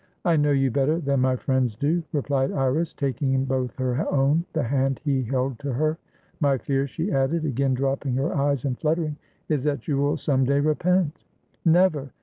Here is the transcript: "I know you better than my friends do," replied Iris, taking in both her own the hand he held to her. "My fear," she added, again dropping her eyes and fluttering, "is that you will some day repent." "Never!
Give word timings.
"I 0.25 0.35
know 0.35 0.49
you 0.51 0.71
better 0.71 0.99
than 0.99 1.19
my 1.19 1.35
friends 1.35 1.75
do," 1.75 2.01
replied 2.11 2.51
Iris, 2.51 2.91
taking 2.91 3.33
in 3.33 3.45
both 3.45 3.75
her 3.75 4.09
own 4.11 4.45
the 4.51 4.63
hand 4.63 4.99
he 5.03 5.21
held 5.21 5.59
to 5.59 5.73
her. 5.73 5.99
"My 6.39 6.57
fear," 6.57 6.87
she 6.87 7.11
added, 7.11 7.45
again 7.45 7.75
dropping 7.75 8.15
her 8.15 8.35
eyes 8.35 8.65
and 8.65 8.75
fluttering, 8.79 9.17
"is 9.47 9.63
that 9.65 9.87
you 9.87 9.97
will 9.99 10.17
some 10.17 10.43
day 10.43 10.59
repent." 10.59 11.23
"Never! 11.63 12.09